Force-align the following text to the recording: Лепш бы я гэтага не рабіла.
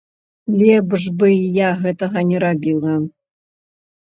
Лепш 0.59 1.03
бы 1.19 1.29
я 1.33 1.69
гэтага 1.83 2.25
не 2.33 2.37
рабіла. 2.45 2.93